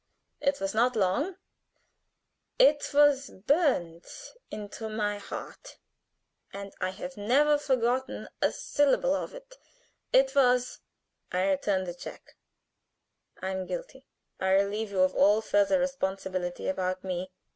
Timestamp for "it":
0.39-0.59, 2.57-2.89, 9.35-9.59, 10.11-10.33